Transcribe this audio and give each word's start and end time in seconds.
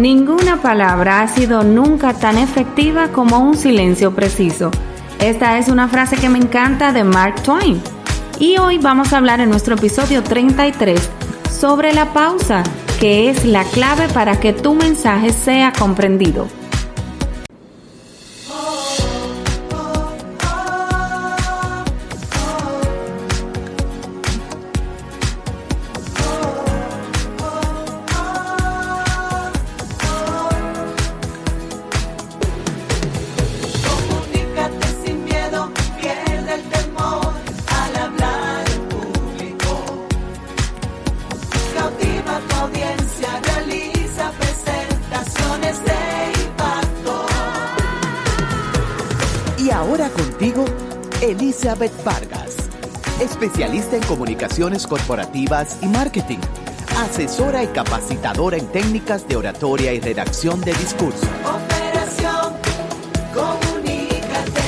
Ninguna 0.00 0.62
palabra 0.62 1.20
ha 1.20 1.28
sido 1.28 1.62
nunca 1.62 2.14
tan 2.14 2.38
efectiva 2.38 3.08
como 3.08 3.38
un 3.40 3.54
silencio 3.54 4.14
preciso. 4.14 4.70
Esta 5.18 5.58
es 5.58 5.68
una 5.68 5.88
frase 5.88 6.16
que 6.16 6.30
me 6.30 6.38
encanta 6.38 6.90
de 6.94 7.04
Mark 7.04 7.42
Twain. 7.42 7.82
Y 8.38 8.56
hoy 8.56 8.78
vamos 8.78 9.12
a 9.12 9.18
hablar 9.18 9.40
en 9.40 9.50
nuestro 9.50 9.74
episodio 9.74 10.22
33 10.22 11.06
sobre 11.50 11.92
la 11.92 12.14
pausa, 12.14 12.62
que 12.98 13.28
es 13.28 13.44
la 13.44 13.62
clave 13.64 14.08
para 14.08 14.40
que 14.40 14.54
tu 14.54 14.72
mensaje 14.72 15.34
sea 15.34 15.70
comprendido. 15.78 16.48
Elizabeth 51.30 51.92
Vargas, 52.04 52.56
especialista 53.20 53.94
en 53.94 54.02
comunicaciones 54.02 54.84
corporativas 54.84 55.80
y 55.80 55.86
marketing, 55.86 56.40
asesora 56.98 57.62
y 57.62 57.68
capacitadora 57.68 58.56
en 58.56 58.66
técnicas 58.72 59.28
de 59.28 59.36
oratoria 59.36 59.94
y 59.94 60.00
redacción 60.00 60.60
de 60.62 60.72
discurso. 60.72 61.28
Operación 61.44 62.54
Comunícate. 63.32 64.58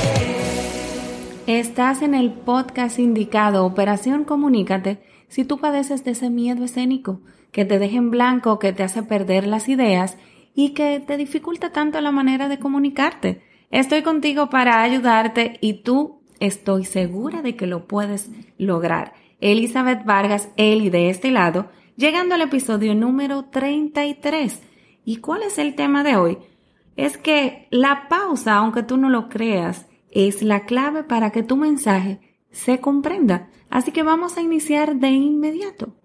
Estás 1.47 2.01
en 2.01 2.15
el 2.15 2.31
podcast 2.31 2.97
indicado 2.97 3.65
Operación 3.65 4.23
Comunícate 4.23 5.03
si 5.27 5.43
tú 5.43 5.57
padeces 5.57 6.05
de 6.05 6.11
ese 6.11 6.29
miedo 6.29 6.63
escénico 6.63 7.19
que 7.51 7.65
te 7.65 7.77
deja 7.77 7.97
en 7.97 8.09
blanco, 8.09 8.57
que 8.59 8.71
te 8.71 8.83
hace 8.83 9.03
perder 9.03 9.47
las 9.47 9.67
ideas 9.67 10.15
y 10.55 10.69
que 10.69 11.01
te 11.05 11.17
dificulta 11.17 11.73
tanto 11.73 11.99
la 11.99 12.11
manera 12.11 12.47
de 12.47 12.57
comunicarte. 12.57 13.43
Estoy 13.69 14.01
contigo 14.01 14.49
para 14.49 14.81
ayudarte 14.81 15.57
y 15.59 15.83
tú 15.83 16.22
Estoy 16.39 16.85
segura 16.85 17.41
de 17.41 17.55
que 17.55 17.67
lo 17.67 17.87
puedes 17.87 18.29
lograr. 18.57 19.13
Elizabeth 19.39 20.05
Vargas, 20.05 20.49
Eli 20.57 20.89
de 20.89 21.09
este 21.09 21.31
lado, 21.31 21.69
llegando 21.95 22.35
al 22.35 22.41
episodio 22.41 22.95
número 22.95 23.45
33. 23.45 24.61
¿Y 25.05 25.17
cuál 25.17 25.43
es 25.43 25.57
el 25.57 25.75
tema 25.75 26.03
de 26.03 26.15
hoy? 26.15 26.37
Es 26.95 27.17
que 27.17 27.67
la 27.71 28.07
pausa, 28.07 28.55
aunque 28.55 28.83
tú 28.83 28.97
no 28.97 29.09
lo 29.09 29.29
creas, 29.29 29.87
es 30.11 30.43
la 30.43 30.65
clave 30.65 31.03
para 31.03 31.31
que 31.31 31.43
tu 31.43 31.57
mensaje 31.57 32.19
se 32.51 32.79
comprenda. 32.79 33.49
Así 33.69 33.91
que 33.91 34.03
vamos 34.03 34.37
a 34.37 34.41
iniciar 34.41 34.95
de 34.97 35.09
inmediato. 35.09 35.95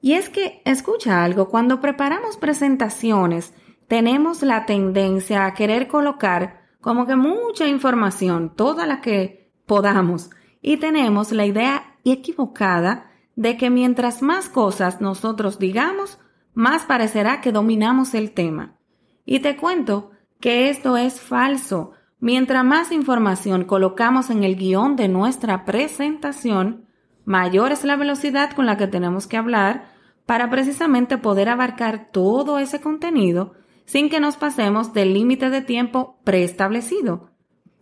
Y 0.00 0.12
es 0.12 0.28
que, 0.28 0.60
escucha 0.64 1.24
algo, 1.24 1.48
cuando 1.48 1.80
preparamos 1.80 2.36
presentaciones, 2.36 3.52
tenemos 3.88 4.42
la 4.42 4.66
tendencia 4.66 5.46
a 5.46 5.54
querer 5.54 5.88
colocar 5.88 6.65
como 6.86 7.04
que 7.04 7.16
mucha 7.16 7.66
información, 7.66 8.54
toda 8.54 8.86
la 8.86 9.00
que 9.00 9.50
podamos, 9.66 10.30
y 10.62 10.76
tenemos 10.76 11.32
la 11.32 11.44
idea 11.44 11.96
equivocada 12.04 13.10
de 13.34 13.56
que 13.56 13.70
mientras 13.70 14.22
más 14.22 14.48
cosas 14.48 15.00
nosotros 15.00 15.58
digamos, 15.58 16.20
más 16.54 16.84
parecerá 16.84 17.40
que 17.40 17.50
dominamos 17.50 18.14
el 18.14 18.30
tema. 18.30 18.76
Y 19.24 19.40
te 19.40 19.56
cuento 19.56 20.12
que 20.38 20.70
esto 20.70 20.96
es 20.96 21.20
falso. 21.20 21.90
Mientras 22.20 22.64
más 22.64 22.92
información 22.92 23.64
colocamos 23.64 24.30
en 24.30 24.44
el 24.44 24.54
guion 24.54 24.94
de 24.94 25.08
nuestra 25.08 25.64
presentación, 25.64 26.86
mayor 27.24 27.72
es 27.72 27.82
la 27.82 27.96
velocidad 27.96 28.52
con 28.52 28.64
la 28.64 28.76
que 28.76 28.86
tenemos 28.86 29.26
que 29.26 29.36
hablar 29.36 29.90
para 30.24 30.50
precisamente 30.50 31.18
poder 31.18 31.48
abarcar 31.48 32.10
todo 32.12 32.60
ese 32.60 32.80
contenido 32.80 33.54
sin 33.86 34.10
que 34.10 34.20
nos 34.20 34.36
pasemos 34.36 34.92
del 34.92 35.14
límite 35.14 35.48
de 35.48 35.62
tiempo 35.62 36.18
preestablecido. 36.24 37.30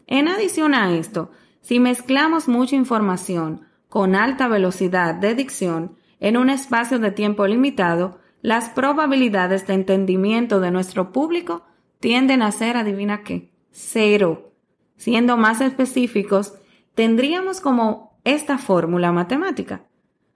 En 0.07 0.29
adición 0.29 0.75
a 0.75 0.95
esto, 0.95 1.31
si 1.61 1.81
mezclamos 1.81 2.47
mucha 2.47 2.77
información 2.77 3.63
con 3.89 4.15
alta 4.15 4.49
velocidad 4.49 5.15
de 5.15 5.35
dicción 5.35 5.97
en 6.21 6.37
un 6.37 6.51
espacio 6.51 6.99
de 6.99 7.11
tiempo 7.11 7.47
limitado, 7.47 8.21
las 8.43 8.69
probabilidades 8.69 9.67
de 9.67 9.75
entendimiento 9.75 10.61
de 10.61 10.71
nuestro 10.71 11.13
público 11.13 11.65
tienden 12.01 12.43
a 12.43 12.53
ser, 12.53 12.77
adivina 12.77 13.23
qué, 13.23 13.51
cero. 13.71 14.53
Siendo 14.97 15.39
más 15.39 15.63
específicos, 15.63 16.55
tendríamos 16.95 17.61
como 17.61 18.19
esta 18.25 18.59
fórmula 18.59 19.13
matemática. 19.13 19.87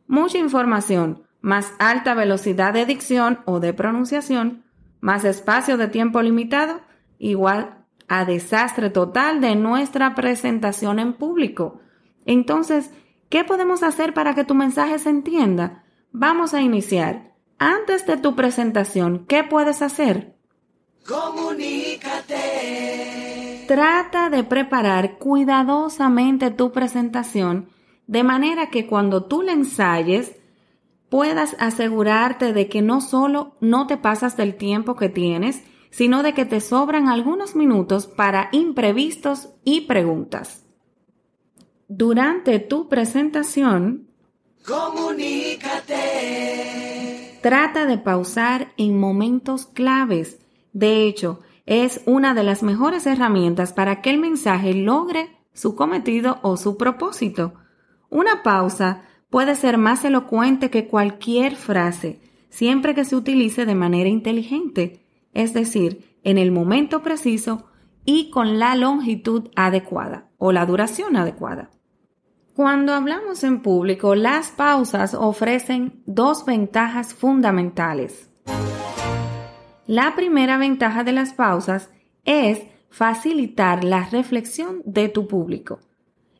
Mucha 0.06 0.38
información 0.38 1.22
más 1.40 1.72
alta 1.78 2.14
velocidad 2.14 2.72
de 2.72 2.86
dicción 2.86 3.40
o 3.44 3.60
de 3.60 3.74
pronunciación 3.74 4.64
más 5.00 5.24
espacio 5.24 5.76
de 5.76 5.88
tiempo 5.88 6.22
limitado, 6.22 6.80
igual 7.18 7.84
a 8.08 8.24
desastre 8.24 8.90
total 8.90 9.40
de 9.40 9.54
nuestra 9.54 10.14
presentación 10.14 10.98
en 10.98 11.12
público. 11.14 11.80
Entonces, 12.24 12.90
¿qué 13.28 13.44
podemos 13.44 13.82
hacer 13.82 14.14
para 14.14 14.34
que 14.34 14.44
tu 14.44 14.54
mensaje 14.54 14.98
se 14.98 15.10
entienda? 15.10 15.84
Vamos 16.12 16.54
a 16.54 16.62
iniciar. 16.62 17.34
Antes 17.58 18.06
de 18.06 18.16
tu 18.16 18.34
presentación, 18.36 19.26
¿qué 19.26 19.44
puedes 19.44 19.82
hacer? 19.82 20.36
Comunícate. 21.06 22.36
Trata 23.66 24.30
de 24.30 24.44
preparar 24.44 25.18
cuidadosamente 25.18 26.50
tu 26.50 26.72
presentación 26.72 27.68
de 28.08 28.24
manera 28.24 28.70
que 28.70 28.86
cuando 28.86 29.24
tú 29.24 29.42
la 29.42 29.52
ensayes, 29.52 30.37
puedas 31.08 31.56
asegurarte 31.58 32.52
de 32.52 32.68
que 32.68 32.82
no 32.82 33.00
solo 33.00 33.56
no 33.60 33.86
te 33.86 33.96
pasas 33.96 34.36
del 34.36 34.56
tiempo 34.56 34.96
que 34.96 35.08
tienes, 35.08 35.62
sino 35.90 36.22
de 36.22 36.34
que 36.34 36.44
te 36.44 36.60
sobran 36.60 37.08
algunos 37.08 37.56
minutos 37.56 38.06
para 38.06 38.48
imprevistos 38.52 39.48
y 39.64 39.82
preguntas. 39.82 40.66
Durante 41.88 42.58
tu 42.58 42.88
presentación, 42.88 44.08
comunícate. 44.66 47.38
Trata 47.40 47.86
de 47.86 47.98
pausar 47.98 48.72
en 48.76 48.98
momentos 48.98 49.66
claves. 49.66 50.38
De 50.72 51.04
hecho, 51.04 51.40
es 51.64 52.02
una 52.04 52.34
de 52.34 52.42
las 52.42 52.62
mejores 52.62 53.06
herramientas 53.06 53.72
para 53.72 54.02
que 54.02 54.10
el 54.10 54.18
mensaje 54.18 54.74
logre 54.74 55.38
su 55.52 55.74
cometido 55.74 56.38
o 56.42 56.56
su 56.56 56.76
propósito. 56.76 57.54
Una 58.10 58.42
pausa 58.42 59.04
puede 59.30 59.54
ser 59.54 59.78
más 59.78 60.04
elocuente 60.04 60.70
que 60.70 60.86
cualquier 60.86 61.56
frase, 61.56 62.20
siempre 62.48 62.94
que 62.94 63.04
se 63.04 63.16
utilice 63.16 63.66
de 63.66 63.74
manera 63.74 64.08
inteligente, 64.08 65.04
es 65.34 65.52
decir, 65.52 66.16
en 66.24 66.38
el 66.38 66.50
momento 66.50 67.02
preciso 67.02 67.66
y 68.04 68.30
con 68.30 68.58
la 68.58 68.74
longitud 68.74 69.50
adecuada 69.54 70.28
o 70.38 70.52
la 70.52 70.64
duración 70.66 71.16
adecuada. 71.16 71.70
Cuando 72.54 72.92
hablamos 72.92 73.44
en 73.44 73.62
público, 73.62 74.14
las 74.14 74.50
pausas 74.50 75.14
ofrecen 75.14 76.02
dos 76.06 76.44
ventajas 76.44 77.14
fundamentales. 77.14 78.30
La 79.86 80.16
primera 80.16 80.58
ventaja 80.58 81.04
de 81.04 81.12
las 81.12 81.34
pausas 81.34 81.90
es 82.24 82.62
facilitar 82.90 83.84
la 83.84 84.08
reflexión 84.10 84.82
de 84.84 85.08
tu 85.08 85.28
público. 85.28 85.78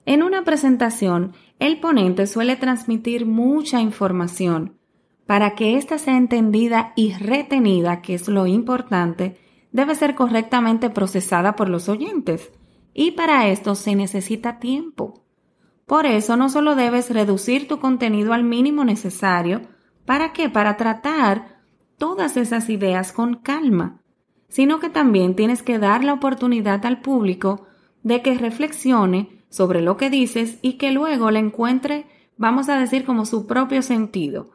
En 0.08 0.22
una 0.22 0.42
presentación, 0.42 1.34
el 1.58 1.80
ponente 1.80 2.26
suele 2.26 2.56
transmitir 2.56 3.26
mucha 3.26 3.82
información. 3.82 4.78
Para 5.26 5.54
que 5.54 5.76
ésta 5.76 5.98
sea 5.98 6.16
entendida 6.16 6.94
y 6.96 7.12
retenida, 7.12 8.00
que 8.00 8.14
es 8.14 8.26
lo 8.26 8.46
importante, 8.46 9.36
debe 9.70 9.94
ser 9.94 10.14
correctamente 10.14 10.88
procesada 10.88 11.56
por 11.56 11.68
los 11.68 11.90
oyentes. 11.90 12.50
Y 12.94 13.10
para 13.10 13.48
esto 13.48 13.74
se 13.74 13.94
necesita 13.96 14.58
tiempo. 14.58 15.26
Por 15.84 16.06
eso 16.06 16.38
no 16.38 16.48
solo 16.48 16.74
debes 16.74 17.10
reducir 17.10 17.68
tu 17.68 17.78
contenido 17.78 18.32
al 18.32 18.44
mínimo 18.44 18.86
necesario, 18.86 19.60
¿para 20.06 20.32
qué? 20.32 20.48
Para 20.48 20.78
tratar 20.78 21.60
todas 21.98 22.38
esas 22.38 22.70
ideas 22.70 23.12
con 23.12 23.34
calma, 23.34 24.00
sino 24.48 24.80
que 24.80 24.88
también 24.88 25.36
tienes 25.36 25.62
que 25.62 25.78
dar 25.78 26.02
la 26.02 26.14
oportunidad 26.14 26.86
al 26.86 27.02
público 27.02 27.66
de 28.02 28.22
que 28.22 28.38
reflexione 28.38 29.37
sobre 29.48 29.80
lo 29.80 29.96
que 29.96 30.10
dices 30.10 30.58
y 30.62 30.74
que 30.74 30.90
luego 30.90 31.30
le 31.30 31.38
encuentre, 31.38 32.06
vamos 32.36 32.68
a 32.68 32.78
decir, 32.78 33.04
como 33.04 33.26
su 33.26 33.46
propio 33.46 33.82
sentido. 33.82 34.50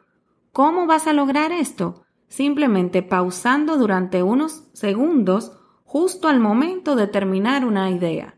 ¿Cómo 0.52 0.86
vas 0.86 1.06
a 1.06 1.12
lograr 1.12 1.52
esto? 1.52 2.04
Simplemente 2.28 3.02
pausando 3.02 3.76
durante 3.76 4.22
unos 4.22 4.64
segundos 4.72 5.52
justo 5.84 6.28
al 6.28 6.40
momento 6.40 6.96
de 6.96 7.06
terminar 7.06 7.64
una 7.64 7.90
idea. 7.90 8.36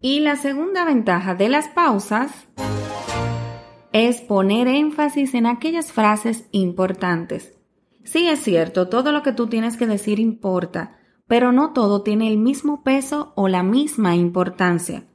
Y 0.00 0.20
la 0.20 0.36
segunda 0.36 0.84
ventaja 0.84 1.34
de 1.34 1.48
las 1.48 1.68
pausas 1.68 2.48
es 3.92 4.20
poner 4.20 4.68
énfasis 4.68 5.34
en 5.34 5.46
aquellas 5.46 5.90
frases 5.90 6.48
importantes. 6.52 7.56
Sí 8.04 8.28
es 8.28 8.40
cierto, 8.40 8.88
todo 8.88 9.10
lo 9.10 9.22
que 9.22 9.32
tú 9.32 9.48
tienes 9.48 9.76
que 9.76 9.86
decir 9.86 10.20
importa, 10.20 10.98
pero 11.26 11.50
no 11.50 11.72
todo 11.72 12.02
tiene 12.02 12.28
el 12.28 12.36
mismo 12.36 12.82
peso 12.84 13.32
o 13.36 13.48
la 13.48 13.62
misma 13.62 14.14
importancia. 14.14 15.06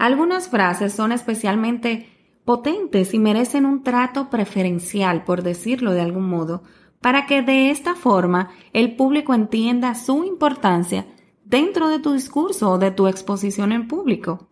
Algunas 0.00 0.48
frases 0.48 0.94
son 0.94 1.12
especialmente 1.12 2.08
potentes 2.46 3.12
y 3.12 3.18
merecen 3.18 3.66
un 3.66 3.82
trato 3.82 4.30
preferencial, 4.30 5.24
por 5.24 5.42
decirlo 5.42 5.92
de 5.92 6.00
algún 6.00 6.26
modo, 6.26 6.62
para 7.02 7.26
que 7.26 7.42
de 7.42 7.70
esta 7.70 7.94
forma 7.94 8.48
el 8.72 8.96
público 8.96 9.34
entienda 9.34 9.94
su 9.94 10.24
importancia 10.24 11.04
dentro 11.44 11.90
de 11.90 11.98
tu 11.98 12.14
discurso 12.14 12.70
o 12.70 12.78
de 12.78 12.92
tu 12.92 13.08
exposición 13.08 13.72
en 13.72 13.88
público. 13.88 14.48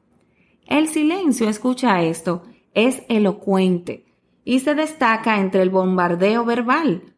El 0.67 0.87
silencio, 0.87 1.49
escucha 1.49 2.03
esto, 2.03 2.43
es 2.75 3.03
elocuente 3.09 4.05
y 4.45 4.61
se 4.61 4.75
destaca 4.75 5.41
entre 5.41 5.63
el 5.63 5.71
bombardeo 5.71 6.45
verbal. 6.45 7.15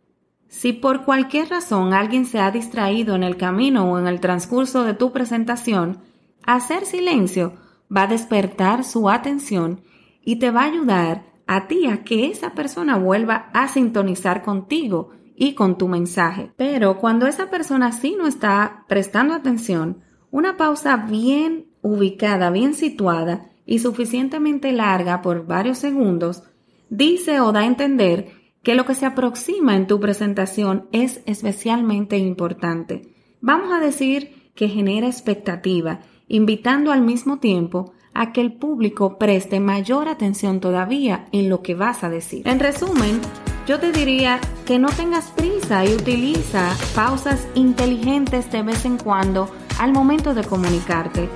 Si 0.47 0.73
por 0.73 1.05
cualquier 1.05 1.49
razón 1.49 1.95
alguien 1.95 2.27
se 2.27 2.39
ha 2.39 2.53
distraído 2.53 3.17
en 3.17 3.25
el 3.25 3.37
camino 3.37 3.91
o 3.91 3.99
en 3.99 4.07
el 4.07 4.21
transcurso 4.21 4.85
de 4.85 4.95
tu 4.95 5.11
presentación, 5.11 5.99
hacer 6.45 6.87
silencio 6.87 7.55
va 7.95 8.03
a 8.03 8.07
despertar 8.07 8.85
su 8.85 9.09
atención 9.09 9.83
y 10.23 10.37
te 10.37 10.51
va 10.51 10.63
a 10.63 10.67
ayudar 10.67 11.25
a 11.47 11.67
ti 11.67 11.87
a 11.87 12.05
que 12.05 12.27
esa 12.27 12.55
persona 12.55 12.97
vuelva 12.97 13.51
a 13.53 13.69
sintonizar 13.69 14.43
contigo 14.43 15.11
y 15.35 15.55
con 15.55 15.79
tu 15.79 15.89
mensaje. 15.89 16.53
Pero 16.57 16.99
cuando 16.99 17.27
esa 17.27 17.51
persona 17.51 17.93
sí 17.93 18.15
no 18.17 18.27
está 18.27 18.85
prestando 18.89 19.35
atención, 19.35 20.03
una 20.31 20.57
pausa 20.57 20.97
bien 20.97 21.67
ubicada, 21.83 22.51
bien 22.51 22.75
situada 22.75 23.51
y 23.67 23.81
suficientemente 23.81 24.71
larga 24.73 25.23
por 25.23 25.47
varios 25.47 25.79
segundos, 25.79 26.45
dice 26.89 27.41
o 27.41 27.53
da 27.53 27.61
a 27.61 27.67
entender 27.67 28.33
que 28.63 28.75
lo 28.75 28.85
que 28.85 28.95
se 28.95 29.07
aproxima 29.07 29.75
en 29.75 29.87
tu 29.87 29.99
presentación 29.99 30.89
es 30.93 31.23
especialmente 31.27 32.19
importante. 32.19 33.15
Vamos 33.41 33.73
a 33.73 33.81
decir 33.81 34.53
que 34.55 34.69
genera 34.69 35.07
expectativa 35.07 36.01
invitando 36.31 36.93
al 36.93 37.03
mismo 37.03 37.39
tiempo 37.39 37.93
a 38.15 38.33
que 38.33 38.41
el 38.41 38.53
público 38.53 39.19
preste 39.19 39.61
mayor 39.61 40.09
atención 40.09 40.61
todavía 40.61 41.27
en 41.33 41.49
lo 41.49 41.61
que 41.61 41.75
vas 41.75 42.03
a 42.03 42.09
decir. 42.09 42.47
En 42.47 42.61
resumen, 42.61 43.21
yo 43.67 43.79
te 43.79 43.93
diría 43.93 44.41
que 44.65 44.79
no 44.79 44.89
tengas 44.89 45.31
prisa 45.33 45.85
y 45.85 45.95
utiliza 45.95 46.75
pausas 46.95 47.47
inteligentes 47.55 48.51
de 48.51 48.63
vez 48.63 48.85
en 48.85 48.97
cuando 48.97 49.51
al 49.79 49.93
momento 49.93 50.33
de 50.33 50.45
comunicarte. 50.45 51.29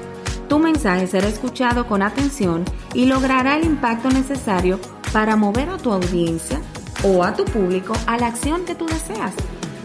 Tu 0.49 0.59
mensaje 0.59 1.07
será 1.07 1.27
escuchado 1.27 1.87
con 1.87 2.03
atención 2.03 2.65
y 2.93 3.07
logrará 3.07 3.57
el 3.57 3.65
impacto 3.65 4.11
necesario 4.11 4.79
para 5.13 5.37
mover 5.37 5.71
a 5.71 5.79
tu 5.79 5.93
audiencia 5.93 6.61
o 7.03 7.25
a 7.25 7.35
tu 7.35 7.45
público 7.45 7.95
a 8.07 8.17
la 8.17 8.29
acción 8.29 8.65
que 8.65 8.75
tú 8.75 8.87
deseas. 8.87 9.35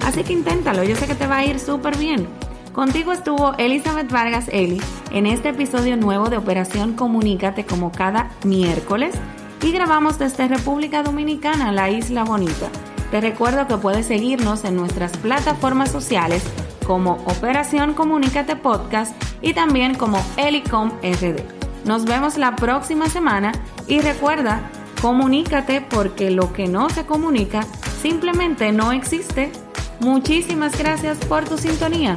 Así 0.06 0.24
que 0.24 0.34
inténtalo, 0.34 0.84
yo 0.84 0.96
sé 0.96 1.08
que 1.08 1.16
te 1.16 1.28
va 1.28 1.38
a 1.38 1.46
ir 1.46 1.60
súper 1.60 1.98
bien. 1.98 2.28
Contigo 2.74 3.12
estuvo 3.12 3.54
Elizabeth 3.58 4.12
Vargas 4.12 4.48
Eli 4.52 4.80
en 5.12 5.26
este 5.26 5.50
episodio 5.50 5.98
nuevo 5.98 6.30
de 6.30 6.38
Operación 6.38 6.94
Comunícate 6.94 7.66
como 7.66 7.92
cada 7.92 8.30
miércoles 8.44 9.16
y 9.62 9.72
grabamos 9.72 10.20
desde 10.20 10.48
República 10.48 11.04
Dominicana, 11.04 11.72
la 11.72 11.90
Isla 11.90 12.24
Bonita. 12.24 12.70
Te 13.12 13.22
recuerdo 13.22 13.68
que 13.68 13.78
puedes 13.78 14.06
seguirnos 14.06 14.64
en 14.64 14.76
nuestras 14.76 15.18
plataformas 15.18 15.92
sociales 15.92 16.44
como 16.86 17.14
Operación 17.26 17.94
Comunícate 17.94 18.56
Podcast 18.56 19.16
y 19.42 19.54
también 19.54 19.96
como 19.96 20.24
Elicom 20.38 20.92
RD. 21.02 21.42
Nos 21.86 22.06
vemos 22.06 22.38
la 22.38 22.56
próxima 22.56 23.10
semana 23.10 23.52
y 23.88 24.02
recuerda, 24.02 24.70
comunícate 25.02 25.82
porque 25.82 26.30
lo 26.30 26.54
que 26.54 26.68
no 26.68 26.90
se 26.90 27.06
comunica 27.06 27.66
simplemente 28.02 28.72
no 28.72 28.92
existe. 28.92 29.52
Muchísimas 30.00 30.78
gracias 30.78 31.18
por 31.18 31.46
tu 31.46 31.58
sintonía. 31.58 32.16